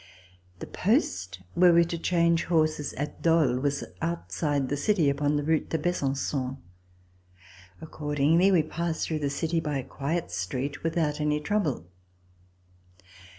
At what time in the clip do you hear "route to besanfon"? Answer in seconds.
5.43-6.57